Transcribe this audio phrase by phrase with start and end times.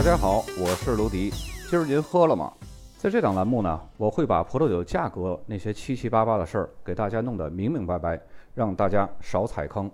[0.00, 1.30] 大家好，我是卢迪。
[1.68, 2.50] 今儿您喝了吗？
[2.96, 8.18] 在这档栏目呢，我会把葡萄酒价格那些七七八八的事儿给大家弄得明明白白，
[8.54, 9.90] 让大家少踩坑。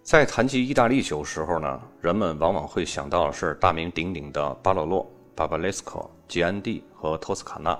[0.00, 5.04] 在谈及意大利酒时候呢，人们往往会想到的是大名鼎鼎的巴洛洛、
[5.34, 7.76] 巴巴雷斯科、吉安蒂和托斯卡纳，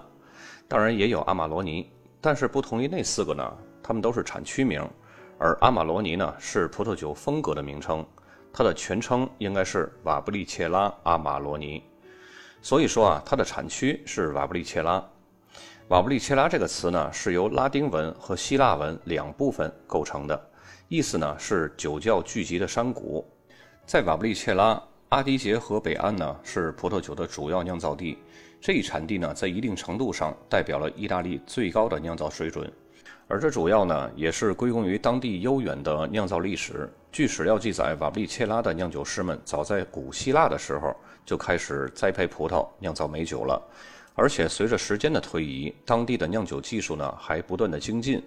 [0.66, 1.89] 当然也有阿玛罗尼。
[2.20, 4.84] 但是不同于那四个呢，他们都是产区名，
[5.39, 8.05] 而阿玛罗尼呢是葡萄酒风格的名称。
[8.59, 11.83] 它的全称应该是瓦布利切拉阿玛罗尼，
[12.62, 15.06] 所以说啊，它的产区是瓦布利切拉。
[15.88, 20.50] 瓦布利切拉这个词呢，是由拉丁文和希腊文两部分构成的，
[20.88, 23.30] 意思呢是酒窖聚集的山谷。
[23.84, 28.16] 在瓦布利切拉，阿迪杰河北岸呢是葡萄酒的主要酿造地，
[28.59, 32.73] 这一产地呢在一定程度上代表了意大利最高的酿造水准。
[33.28, 36.91] 而这主要呢，也是归功于当地悠远的酿造历史。
[37.17, 43.59] 据史料记载，瓦布利切拉的酿酒师们早在古希腊的时候就开始栽培葡萄、酿造美酒了。
[44.14, 48.22] 而且随着时间的推移，当地的酿酒技术呢还不断的精进，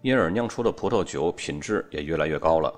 [0.00, 2.74] 因而酿出的葡萄酒品质也越来越高了。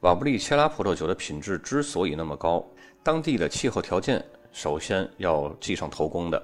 [0.00, 2.66] 瓦布利切拉葡萄酒的品质之所以那么高，
[3.02, 4.24] 当地的气候条件。
[4.52, 6.40] 首先要继上头功的，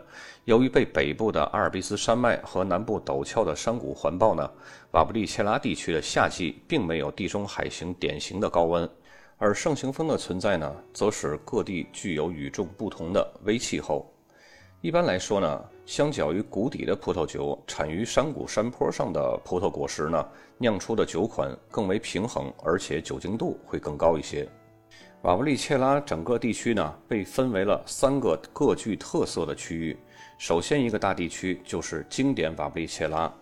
[0.46, 4.50] 由于被北部的阿尔卑斯山脉和南部陡峭的山谷环抱呢，
[4.92, 8.88] 瓦布利切拉地区的夏季并没有地中海型典型的高温，
[9.36, 14.10] 而盛行风的存在呢，则使各地具有与众不同的微气候。
[14.80, 24.48] 一般来说呢，相较于谷底的葡萄酒，产于山谷山坡上的葡萄果实呢，酿出的酒款更为平衡，而且酒精度会更高一些。
[25.22, 29.96] 瓦布利切拉整个地区呢，被分为了三个各具特色的区域。
[30.38, 33.32] 首先，一个大地区就是经典瓦布利切拉，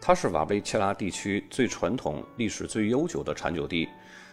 [0.00, 3.88] 它是瓦布利切拉地区最传统、历史最悠久的产酒地。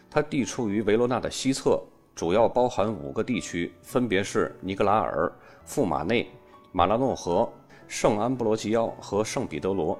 [0.09, 1.79] 它地处于维罗纳的西侧，
[2.15, 5.31] 主要包含五个地区，分别是尼格拉尔、
[5.63, 6.27] 富马内、
[6.71, 7.47] 马拉诺河、
[7.87, 9.97] 圣安布罗吉奥和圣彼得罗。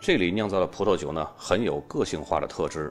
[0.00, 2.90] 这里酿造的葡萄酒呢，很有个性化的特质。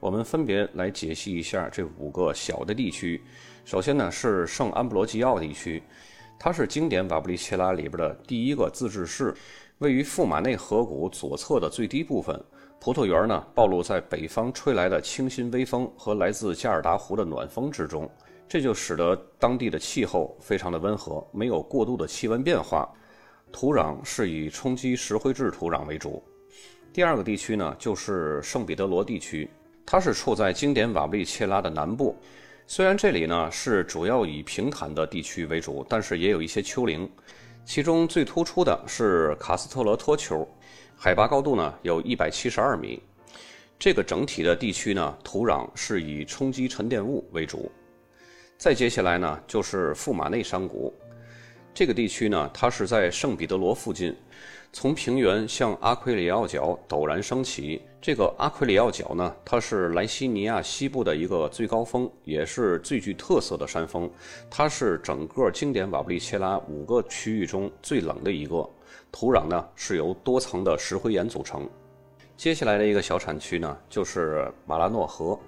[0.00, 3.22] 我们分别来解析一下这五个小的地区。
[3.66, 5.82] 首先呢是圣安布罗基奥地区，
[6.38, 9.34] 它是经典瓦布利切拉里边的第一个自治市，
[9.78, 12.42] 位于富马内河谷左侧的最低部分。
[12.80, 18.10] 葡萄园呢暴露在北方吹来的清新微风和来自加尔达湖的暖风之中，
[18.48, 22.90] 这就使得当地的气候非常的温和，没有过度的气温变化。
[23.52, 26.22] 土壤是以冲积石灰质土壤为主。
[26.90, 29.50] 第二个地区呢就是圣彼得罗地区。
[29.92, 32.16] 它是处在经典瓦布利切拉的南部，
[32.64, 37.10] 虽然这里呢是主要以平坦的地区为主，但是也有一些丘陵。
[37.64, 40.46] 其中最突出的是卡斯特罗托丘，
[40.96, 43.02] 海拔高度呢有一百七十二米。
[43.80, 47.68] 这个整体的地区呢，土壤是以冲积沉淀物为主。
[48.56, 50.94] 再接下来呢，就是富马内山谷，
[51.72, 54.14] 这个地区呢，它是在圣彼得罗附近。
[54.72, 57.82] 从平原向阿奎里奥角陡然升起。
[58.00, 64.08] 这个阿奎里奥角呢，它是莱西尼亚西部的一个最高峰，也是最具特色的山峰。
[64.48, 68.68] 它是整个经典瓦布利切拉五个区域中最冷的一个。
[69.12, 71.68] 土壤呢是由多层的石灰岩组成。
[72.36, 75.38] 接下来的一个小产区呢，就是马拉诺河，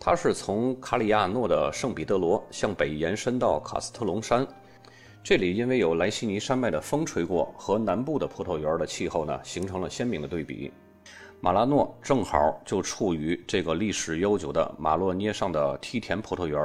[0.00, 4.46] 它是从卡里亚诺的圣彼得罗向北延伸到卡斯特隆山。
[5.24, 10.72] 这里因为有莱西尼山脉的风吹过，和南部的葡萄园的气候呢，形成了鲜明的对比。
[11.40, 16.60] 马拉诺正好就处于这个历史悠久的马洛涅上的梯田葡萄园，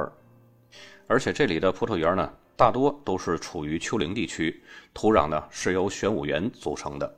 [1.06, 4.60] 而且这里的葡萄园呢，大多都是处于丘陵地区，
[4.92, 7.16] 土壤呢是由玄武岩组成的。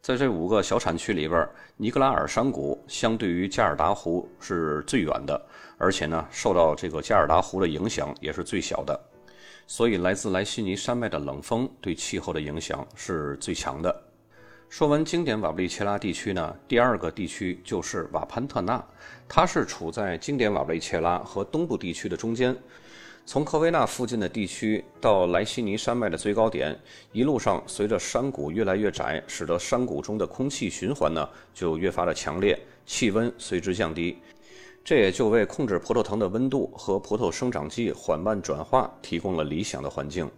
[0.00, 5.46] 在这五个小产区里边，尼格拉尔山谷相对于加尔达湖是最远的，
[5.78, 8.98] 而且呢，受到这个加尔达湖的影响也是最小的。
[9.70, 13.94] 所以，来自莱西尼山脉的冷风对气候的影响是最强的。
[14.70, 18.82] 说完经典瓦布利切拉地区呢，第二个地区就是瓦潘特纳，
[19.28, 22.56] 它是处在经典瓦布利切拉和东部地区的中间。
[23.26, 26.74] 从科维纳附近的地区到莱西尼山脉的最高点，
[27.12, 34.16] 一路上随着山谷越来越窄，使得山谷中的空气循环呢就越发的强烈，气温随之降低。
[34.84, 40.30] 这也就为控制葡萄藤的温度和葡萄生长季缓慢转化提供了理想的环境，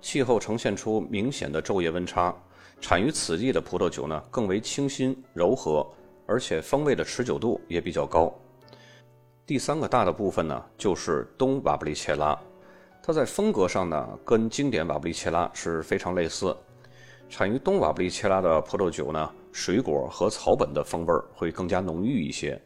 [0.00, 2.34] 气候呈现出明显的昼夜温差。
[2.80, 5.86] 产于此地的葡萄酒呢更为清新柔和，
[6.26, 8.32] 而且风味的持久度也比较高。
[9.46, 12.36] 第三个大的部分呢就是东瓦布利切拉，
[13.00, 16.56] 它在风格上呢跟经典瓦布利切拉是非常类似。
[17.28, 22.60] 产于东瓦布利切拉的葡萄酒呢，水果和草本的风味会更加浓郁一些。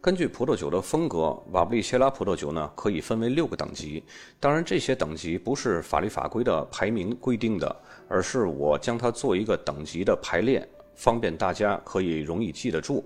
[0.00, 4.04] 根据葡萄酒的风格，瓦布利切拉葡萄酒呢可以分为六个等级。
[4.38, 7.76] 当然，这些等级不是法律法规的排名规定的，
[8.06, 13.04] 而是我将它做一个等级的排列，方便大家可以容易记得住。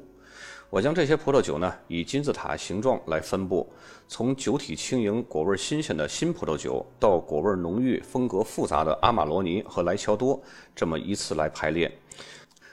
[0.69, 3.67] 我将这些葡萄酒呢以金字塔形状来分布，
[4.07, 10.41] 从酒体轻盈、果味新鲜的新葡萄酒，到果味浓郁、风格复杂的阿玛罗尼和莱乔多，
[10.77, 11.91] 这么依次来排列。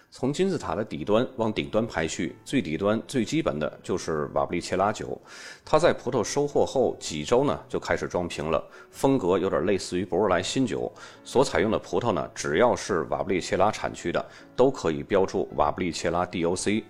[0.09, 5.19] 从金字塔的底端往顶端排序，最底端最基本的就是瓦布利切拉酒。
[5.65, 10.92] 它在葡萄收获后几周呢就开始装瓶了，风格有点类似于博若莱新酒。
[11.25, 14.25] 所采用的葡萄呢，只要是瓦布利切拉产区的，
[14.56, 16.83] 都可以标注瓦布利切拉 DOC。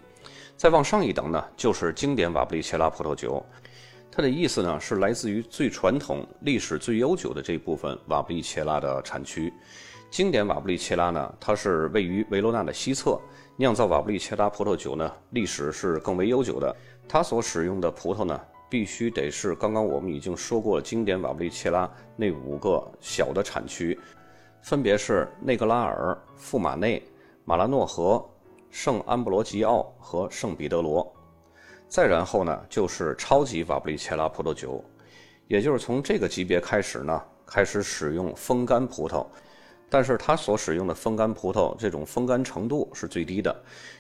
[0.56, 3.44] 再往上一等呢，就是经典瓦布利切拉葡萄酒。
[4.12, 9.52] 它的意思呢，是来自于最传统、历史最悠久的这部分瓦布利切拉的产区。
[10.09, 13.19] 经典瓦布利切拉呢，它是位于维罗纳的西侧，
[13.57, 16.74] 酿造瓦布利切拉葡萄酒呢，历史是更为悠久的。
[17.07, 18.39] 它所使用的葡萄呢，
[18.69, 24.00] 必须得是刚刚我们已经说过经典瓦布利切拉那五个小的产区，
[24.62, 27.03] 分别是内格拉尔、富马内、
[27.44, 28.25] 马拉诺河、
[28.71, 31.13] 圣安布罗吉奥和圣彼得罗。
[31.89, 34.83] 再然后呢，就是超级瓦布利切拉葡萄酒，
[35.48, 39.25] 也就是从这个级别开始呢，开始使用风干葡萄。
[39.89, 43.56] 但是它所使用的风干葡萄，这种风干程度是最低的。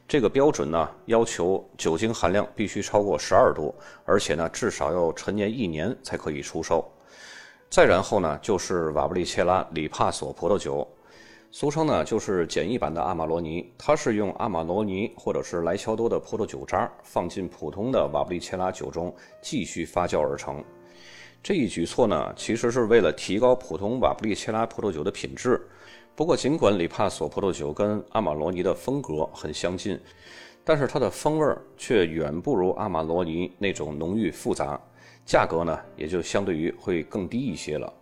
[0.07, 3.73] 这个标准呢，要求酒精含量必须超过十二度，
[4.03, 6.85] 而且呢，至少要陈年一年才可以出售。
[7.69, 10.87] 再然后呢，就是瓦布利切拉里帕索葡萄酒，
[11.51, 13.69] 俗称呢就是简易版的阿玛罗尼。
[13.77, 20.63] 它是用阿玛罗尼或者是莱乔多的葡萄酒渣放进普通的瓦布利切拉酒中继续发酵而成。
[21.43, 25.61] 这一举措呢，其实是为了提高普通瓦布利切拉葡萄酒的品质。
[26.15, 29.99] 不过，尽管里帕索葡萄酒跟阿玛罗尼的风格很相近，
[30.63, 31.45] 但是它的风味
[31.77, 34.79] 却远不如阿玛罗尼那种浓郁复杂，
[35.25, 37.93] 价格呢也就相对于会更低一些了。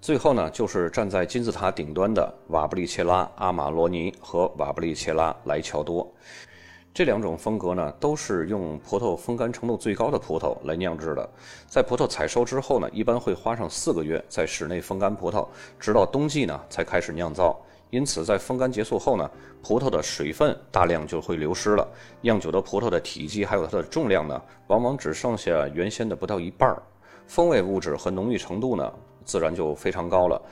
[0.00, 6.06] 最后呢，就是站在金字塔顶端的瓦布利切拉阿玛罗尼和瓦布利切拉莱乔多。
[6.98, 11.30] 这两种风格呢，都是用葡萄风干程度最高的葡萄来酿制的。
[11.68, 15.46] 在葡萄采收之后呢，一般会花上四个月在室内风干葡萄，
[15.78, 17.56] 直到冬季呢才开始酿造。
[17.90, 19.30] 因此，在风干结束后呢，
[19.62, 21.86] 葡萄的水分大量就会流失了，
[22.20, 26.82] 酿酒的葡萄的体积还有它的重量呢，往往只剩下原先的不到一半儿。
[27.28, 28.92] 风味物质和浓郁程度呢，
[29.24, 30.42] 自然就非常高了。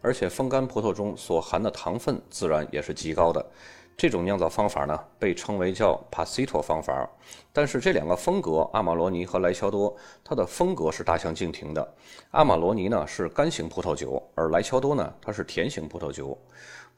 [0.00, 3.44] 而且，风干葡萄中所含的糖分自然也是极高的。
[3.96, 7.06] 这种酿造方法呢，被称为叫帕西托方法。
[7.52, 9.94] 但是这两个风格，阿玛罗尼和莱乔多，
[10.24, 11.94] 它的风格是大相径庭的。
[12.30, 16.38] 阿玛罗尼呢是干型葡萄酒，而莱乔多呢它是甜型葡萄酒。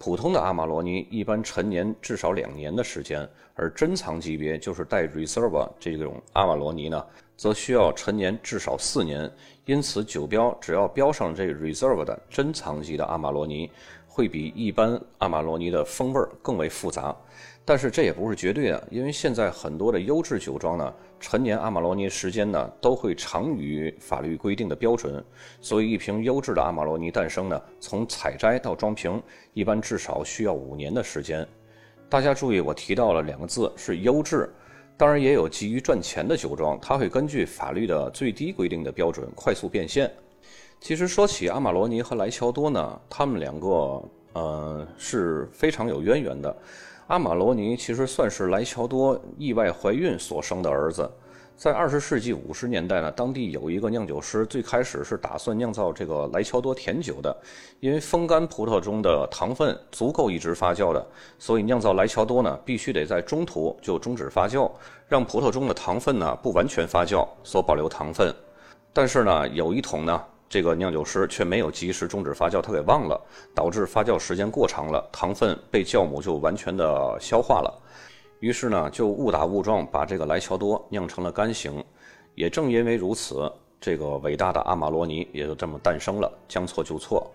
[0.05, 7.07] 普通的阿玛罗尼一般陈年至少两年的时间，而珍藏级别就是带 reserve 这种阿玛罗尼呢，
[7.37, 9.31] 则需要陈年至少四年。
[9.65, 13.71] 因此，酒标只要标上这 reserve 的珍藏级的阿玛罗尼。
[14.15, 17.17] 会比一般阿玛罗尼的风味更为复杂，
[17.65, 25.25] 但是这也不是绝对的，因为现在很多的优质酒庄呢，陈年阿玛罗尼时间呢都会长于法律规定的标准，
[25.63, 29.23] 所以一瓶优质的阿玛罗尼诞生呢，从采摘到装瓶，
[29.55, 31.49] 一般至少需要五年的时间。
[32.11, 34.53] 大家注意，我提到了两个字是优质，
[34.99, 40.13] 当然也有急于赚钱的酒庄，它会根据法律的最低规定的标准快速变现。
[40.83, 46.53] 其实说起阿玛罗尼和莱乔多呢，他们两个呃是非常有渊源的。
[47.07, 51.09] 阿玛罗尼其实算是莱乔多意外怀孕所生的儿子。
[51.57, 57.33] 在二十世纪五十年代呢，当地有一个酿酒师，最开始是打算酿造这个莱乔多甜酒的，
[57.79, 61.07] 因为风干葡萄中的糖分足够一直发酵的，
[61.39, 64.69] 所以酿造莱乔多呢，必须得在中途就终止发酵，
[65.07, 68.35] 让葡萄中的糖分呢不完全发酵，所保留糖分。
[68.93, 70.21] 但是呢，有一桶呢。
[70.53, 73.19] 这个酿酒师却没有及时终止发酵，他给忘了，
[73.55, 77.73] 导致发酵时间过长了，糖分被酵母就完全的消化了。
[78.39, 81.83] 于是呢，就误打误撞把这个莱乔多酿成了干型。
[82.35, 86.31] 也正因为如此，这个伟大的阿玛罗尼也就这么诞生了。
[86.47, 87.33] 将错就错。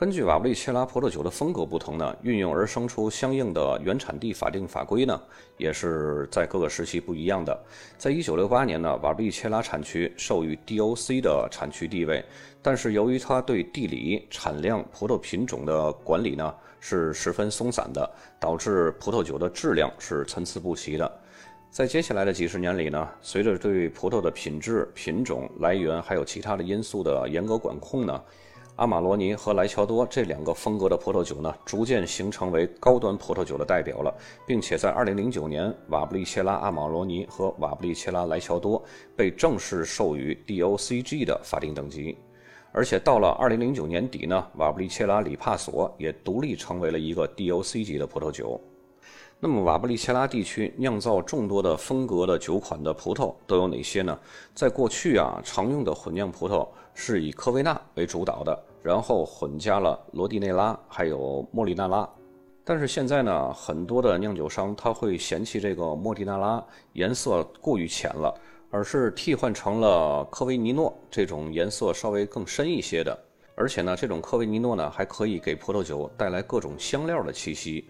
[0.00, 5.20] 根据瓦布利切拉葡萄酒的风格不同呢，运用而生出相应的原产地法定法规呢，
[5.58, 7.54] 也是在各个时期不一样的。
[7.98, 12.24] 在一九六八年呢，瓦布利切拉产区授予 DOC 的产区地位，
[12.62, 21.20] 但是由于它对地理、产量、葡萄品种的管理呢是十分松散的，导致葡萄酒的质量是参差不齐的。
[21.70, 28.18] 在接下来的几十年里呢，随着对葡萄的品质、品种、来源还有其他的因素的严格管控呢。
[28.80, 34.10] 阿玛罗尼和莱乔多这两个风格的葡萄酒呢，逐渐形成为高端葡萄酒的代表了，
[34.46, 38.82] 并且在2009年，瓦布利切拉阿玛罗尼和瓦布利切拉莱乔多
[39.14, 42.16] 被正式授予 DOCG 的法定等级。
[42.72, 48.58] 而且到了2009年底呢，瓦布利切拉里帕索也独立成为了一个 DOC 级的葡萄酒。
[49.38, 54.18] 那么瓦布利切拉地区酿造众多的风格的酒款的葡萄都有哪些呢？
[54.54, 62.08] 在过去啊，常用的混酿葡萄是以科维纳为主导的，然后混加了罗地内拉还有莫里纳拉。
[62.64, 68.32] 但是现在呢，很多的酿酒商他会嫌弃这个莫蒂纳拉颜色过于浅了，
[68.70, 73.18] 而是替换成了科维尼诺这种颜色稍微更深一些的。
[73.56, 77.88] 而且呢，这种科维尼诺呢还可以给葡萄酒带来各种香料的气息。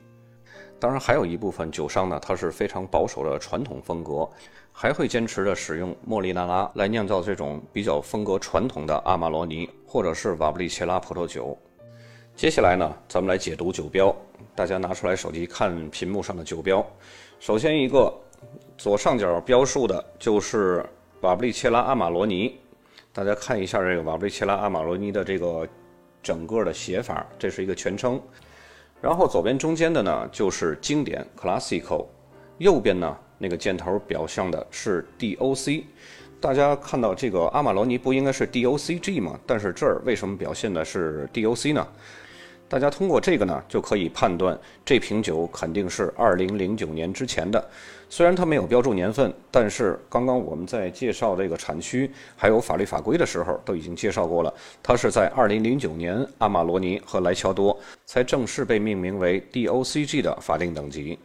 [0.80, 4.26] 当然，还有一部分酒商呢，他是非常保守的传统风格，
[4.72, 11.56] 还会坚持着使用莫利纳拉来酿造这种比较风格传统的阿玛罗尼或者是瓦布利切拉葡萄酒。
[12.34, 14.14] 接下来呢，咱们来解读酒标，
[14.54, 16.84] 大家拿出来手机看屏幕上的酒标。
[17.38, 18.10] 首先一个
[18.78, 20.82] 左上角标述的就是
[21.20, 22.58] 瓦布利切拉阿玛罗尼，
[23.12, 25.68] 大家看一下这个瓦布利切拉阿玛罗尼的这个
[26.22, 28.18] 整个的写法，这是一个全称。
[29.00, 32.06] 然后左边中间的呢就是经典 （classical），
[32.58, 35.84] 右边呢那个箭头表象的是 DOC。
[36.40, 39.38] 大家看到这个阿玛罗尼不应该是 DOCG 吗？
[39.46, 41.86] 但是这儿为什么表现的是 DOC 呢？
[42.70, 47.68] 大家通过这个呢，就可以判断这瓶酒肯定是2009年之前的。
[48.08, 54.54] 虽然它没有标注年份，但是刚刚我们在介绍这个产区还有法律法规的时候，都已经介绍过了。
[54.84, 61.18] 它是在2009年，阿玛罗尼和莱乔多才正式被命名为 DOCG 的法定等级。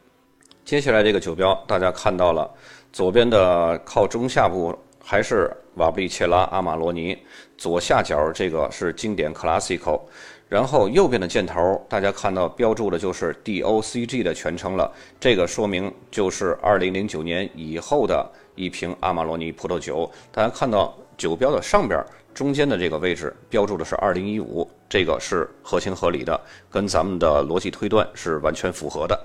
[0.63, 2.49] 接下来这个酒标，大家看到了，
[2.91, 7.15] 左边的靠中下部还是瓦布利切拉阿玛罗尼，
[7.55, 10.01] 左下角这个是经典 Classical。
[10.47, 14.91] 然后右边的箭头，大家看到标注的就是 DOCG 的全称了。
[15.19, 20.09] 这个说明就是2009年以后的一瓶阿玛罗尼葡萄酒。
[20.31, 29.19] 大家看到酒标的上边中间的这个位置标注的是2015，这个是合情合理的，跟咱们的逻辑推断是完全符合的。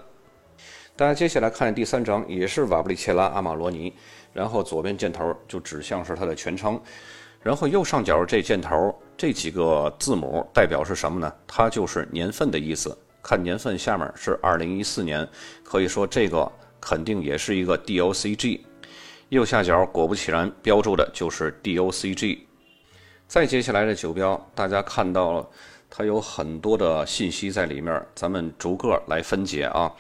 [0.97, 3.93] 大家接下来看第三张，也是瓦布里切拉阿玛罗尼，
[4.33, 6.81] 然后左边箭头就指向是它的全称。
[7.43, 11.31] 然后右上角这箭头这几个字母代表是什么呢？
[11.47, 12.97] 它就是年份的意思。
[13.23, 15.29] 看年份下面是二零一四年，
[15.62, 16.50] 可以说这个
[16.81, 18.61] 肯定也是一个 DOCG。
[19.29, 22.39] 右下角果不其然标注的就是 DOCG。
[23.29, 25.47] 再接下来的酒标，大家看到了，
[25.91, 29.93] 它有很多的信息在里面，咱们逐个来分解啊。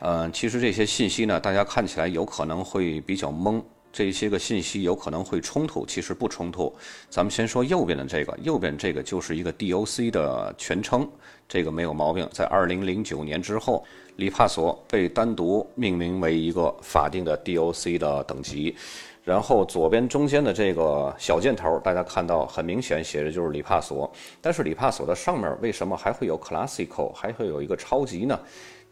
[0.00, 3.62] 嗯，其实这些信息呢，大家看起来有可能会比较懵。
[3.98, 6.72] 这些个信息有可能会冲突，其实不冲突。
[7.10, 11.10] 咱们先说右边的这个，右边这个就是一个 DOC 的全称，
[11.48, 12.24] 这个没有毛病。
[12.30, 18.76] 在2009年之后，里帕索被单独命名为一个法定的 DOC 的等级。
[19.24, 24.08] 然后左边中间的这个小箭头，大家看到很明显写的就是里帕索。
[24.40, 28.38] 但是里帕索的上面为什么还会有 Classical，还会有一个超级呢？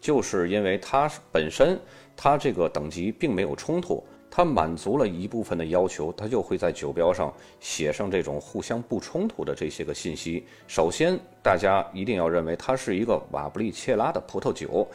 [0.01, 1.79] 就是因为它本身
[2.17, 4.05] 它这个等级并没有冲突。
[4.37, 10.47] 它满足了一部分的要求，它就会在酒标上写上这种互相不冲突的这些个信息。
[10.69, 14.87] 首先，大家一定要认为它是一个瓦布利切拉的葡萄酒。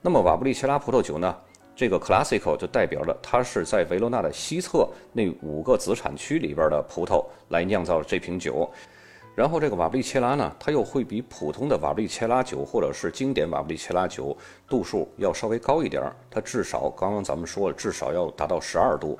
[0.00, 1.36] 那么，瓦布利切拉葡萄酒呢？
[1.76, 8.66] 这个 classical 就代表着它是在维罗纳的西侧那五个子产区里边的葡萄来酿造这瓶酒。
[9.38, 14.36] 然后这个瓦布利切拉呢，它又会比普通的瓦布利切拉酒或者是经典瓦布利切拉酒
[14.68, 19.16] 度数要稍微高一点儿，它至少刚刚咱们说了，至少要达到十二度。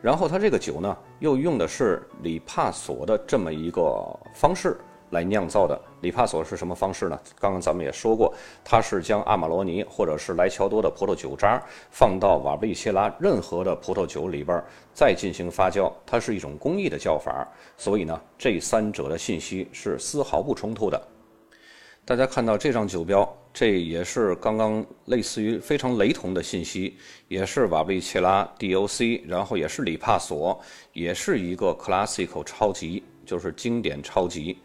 [0.00, 4.78] 然后它这个酒呢，又用的是里帕索的这么一个方式。
[5.10, 7.18] 来酿造的里帕索是什么方式呢？
[7.38, 8.32] 刚刚咱们也说过，
[8.64, 14.62] 它是将阿玛罗尼或者是莱乔多的葡萄酒渣放到瓦布利切拉任何的葡萄酒里边，
[14.92, 17.46] 再进行发酵，它是一种工艺的叫法。
[17.76, 21.00] 所以呢，这三者的信息是丝毫不冲突的。
[22.04, 26.96] 大家看到这张酒标，这也是刚刚类似于非常雷同的信息，
[27.28, 30.58] 也是瓦布利切拉 DOC，然后也是里帕索，
[30.94, 34.58] 也是一个 Classical 超级，就是经典超级。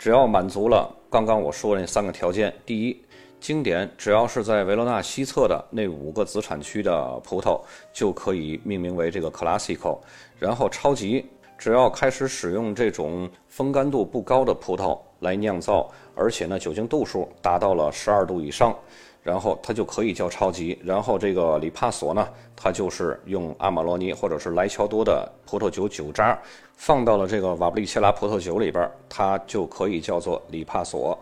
[0.00, 3.04] 只要满足了刚刚我说的那三个条件，第一，
[3.38, 7.60] 经典只要是在维罗纳西侧的那五个子产区的葡萄
[7.92, 9.98] 就可以命名为这个 classical，
[10.38, 11.26] 然后超级
[11.58, 18.74] 只要开始使用这种风干度不高的葡萄来酿造，而且呢酒精度数达到了十二度以上，
[19.22, 20.78] 然后它就可以叫超级。
[20.82, 26.38] 然后这个里帕索呢，它就是用阿玛罗尼或者是莱乔多的葡萄酒酒渣
[26.76, 31.18] 放到了这个瓦布利切拉葡萄酒里边，它就可以叫做里帕索。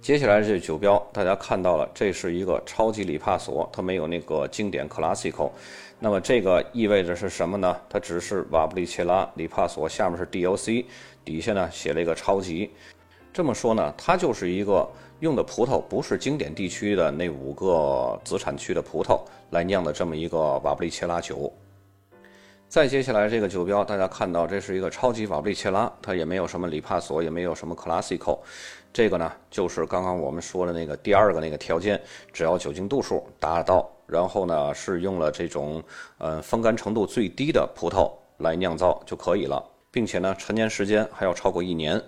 [0.00, 5.50] 接下来这酒标，大家看到了，这是一个超级里帕索，它没有那个经典 classical。
[5.98, 7.76] 那么这个意味着是什么呢？
[7.86, 10.86] 它只是瓦布利切拉里帕索，下面是 DOC，
[11.22, 12.70] 底下呢写了一个超级。
[13.30, 14.88] 这么说呢，它就是一个
[15.20, 21.52] 用的葡萄不是经典地区的那五个子产区的葡萄来酿的这么一个瓦布利切拉酒。
[22.68, 28.38] 再接下来这个酒标，大家看到这是一个超级瓦布利切拉，它也没有什么里帕索，也没有什么 classical。
[28.94, 32.00] 这个呢，就是刚刚我们说的那个第二个那个条件，
[32.32, 35.82] 只要酒精度数达到，然后呢是用了这种
[36.16, 42.00] 呃风干程度最低的葡萄来酿造就可以了，并且呢陈年时间还要超过一年。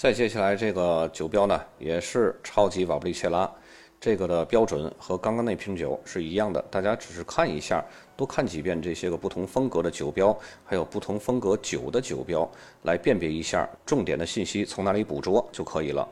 [0.00, 3.50] 再接下来这个酒标呢，也是超级瓦布利切拉。
[4.00, 7.84] 这个的标准和刚刚那瓶酒是一样的，大家只是看一下，
[8.16, 10.32] 多看几遍这些个不同风格的酒标，
[10.64, 12.48] 还有不同风格酒的酒标，
[12.82, 16.08] 来辨别一下重点的信息从哪里捕捉就可以了。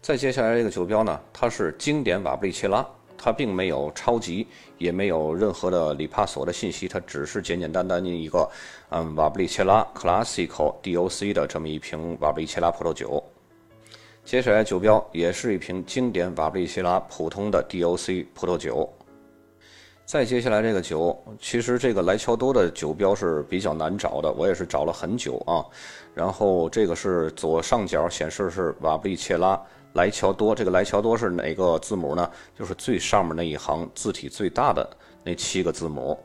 [0.00, 4.46] 再接下来这个酒标呢，它是经典瓦布利切拉，它并没有超级，
[4.78, 8.48] 也没有任何的里帕索的信息，它只是简简单单的一个
[8.90, 13.22] 嗯瓦布利切拉 Classical DOC 的这么一瓶瓦布利切拉葡萄酒。
[14.24, 18.88] 接下来酒标也是一瓶经典瓦布利切拉普通的 DOC 葡萄酒。
[20.04, 25.60] 再接下来这个酒，其实这个莱乔多的酒标是比较难找的，我也是找了很久啊。
[26.14, 29.60] 然后这个是左上角显示是瓦布利切拉
[29.98, 32.30] 莱乔多，这个莱乔多是哪个字母呢？
[32.56, 34.88] 就是最上面那一行字体最大的
[35.24, 36.16] 那七个字母。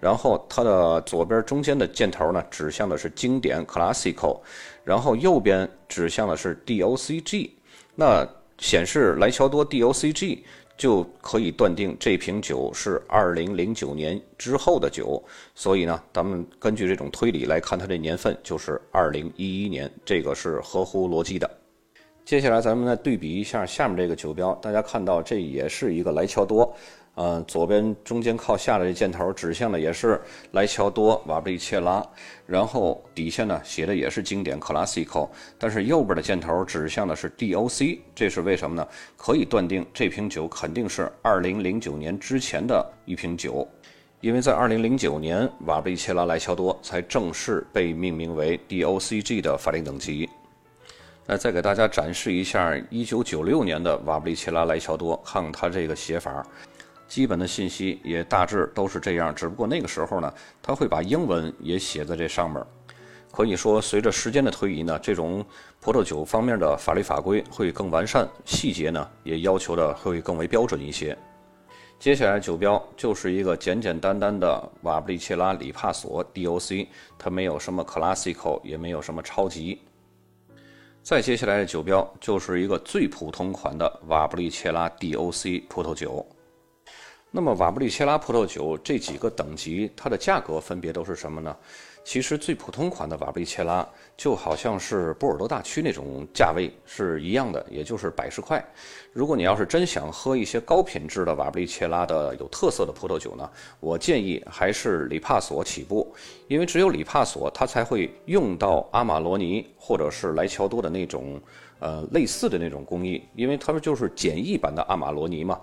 [0.00, 4.40] 然后它的左边中间的箭头呢，指向的是经典 Classical，
[4.82, 7.50] 然后右边指向的是 DOCG。
[7.94, 10.38] 那显示莱乔多 DOCG
[10.78, 15.22] 就可以断定这瓶酒是2009年之后的酒。
[15.54, 21.57] 所以呢，咱们根据这种推理来看，它这年份就是2011年，这个是合乎逻辑的。
[22.28, 26.70] 接下来咱们再对比一下下面这个酒标，大家看到这也是一个莱乔多。
[27.14, 32.06] 嗯，左边中间靠下的这箭头指向的也是莱乔多瓦布利切拉，
[32.44, 38.86] 然后底下呢写的也是经典 classical，但是右边的箭头指向的是 DOC，这是为什么呢？
[39.16, 43.66] 可以断定这瓶酒肯定是2009年之前的一瓶酒，
[44.20, 50.28] 因为在2009年瓦布利切拉莱乔多才正式被命名为 DOCG 的法定等级。
[51.30, 56.42] 那再给大家展示一下1996年的瓦布利切拉莱乔多，看看它这个写法。
[57.06, 62.64] 基本的信息也大致都是这样，只不过那个时候呢，他会把英文也写在这上面。
[63.30, 65.44] 可以说，随着时间的推移呢，这种
[65.82, 71.14] 葡萄酒方面的法律法规会更完善，细节呢也要求的会更为标准一些。
[71.98, 76.86] 接下来酒标就是一个简简单单的瓦布利切拉里帕索 DOC，
[77.18, 79.78] 它没有什么 classical，也没有什么超级。
[81.08, 86.22] 再接下来的酒标就是一个最普通款的瓦布利切拉 DOC 葡萄酒。
[87.30, 91.56] 那么瓦布利切拉葡萄酒这几个等级，它的价格分别都是什么呢？
[92.08, 98.64] 其实最普通款的瓦布利切拉就好像是波尔多大区那种价位是一样的，也就是百十块。
[99.12, 106.10] 如果你要是真想喝一些高品质的瓦布利切拉的有特色的葡萄酒呢，我建议还是里帕索起步，
[106.46, 111.38] 因为只有里帕索它才会用到阿玛罗尼或者是莱乔多的那种
[111.78, 115.60] 呃类似的那种工艺，因为它们就是简易版的阿玛罗尼嘛。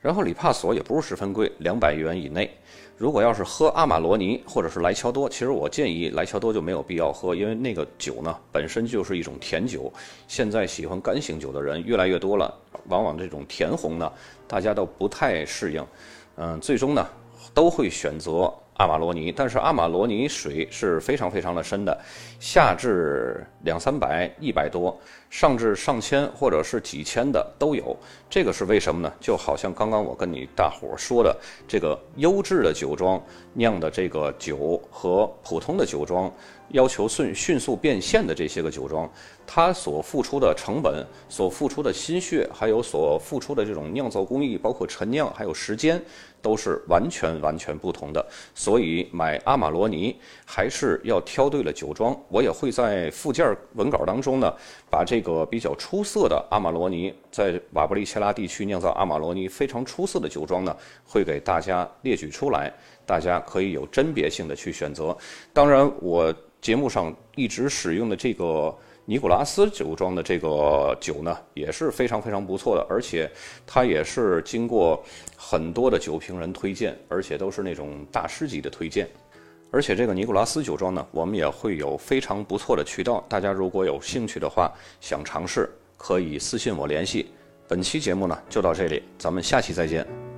[0.00, 2.50] 然后里帕索也不是十分贵，两百元以内。
[2.96, 9.92] 如果要是喝阿玛罗尼或者是莱乔多，其实我建议莱乔多就没有必要喝，因为那个酒呢本身就是一种甜酒。
[10.26, 12.54] 现在喜欢干型酒的人越来越多了，
[12.88, 14.10] 往往这种甜红呢
[14.46, 15.86] 大家都不太适应，
[16.36, 17.06] 嗯，最终呢
[17.52, 18.52] 都会选择。
[18.80, 21.94] 阿玛罗尼，但是阿玛罗尼水是非常非常的深的，
[22.38, 27.94] 下至两三百、一百多，上至上千或者是几千的都有。
[28.30, 29.12] 这个是为什么呢？
[29.20, 31.36] 就好像刚刚我跟你大伙说的，
[31.68, 36.32] 这个优质的酒庄酿的这个酒和普通的酒庄
[36.70, 39.06] 要求迅迅速变现的这些个酒庄，
[39.46, 46.02] 它所付出的成本、所付出的心血，还有所付出的这种酿造工艺，包括陈酿还有时间。
[46.42, 48.24] 都是完全完全不同的，
[48.54, 52.18] 所以买阿玛罗尼还是要挑对了酒庄。
[52.28, 54.52] 我也会在附件文稿当中呢，
[54.90, 62.72] 把这个比较出色的阿玛罗尼，在瓦布利切拉地区酿造阿玛罗尼非常出色的酒庄呢，会给大家列举出来，
[63.04, 65.16] 大家可以有甄别性的去选择。
[65.52, 68.74] 当然，我节目上一直使用的这个
[69.06, 73.28] 尼古拉斯酒庄的这个酒呢，也是非常非常不错的，而且
[73.66, 75.02] 它也是经过
[75.36, 79.08] 很多的酒评人推荐，而且都是那种大师级的推荐。
[79.72, 83.24] 而且这个尼古拉斯酒庄呢，我们也会有非常不错的渠道。
[83.28, 87.30] 大家如果有兴趣的话，想尝试可以私信我联系。
[87.66, 90.29] 本期节目呢就到这里，咱们下期再见。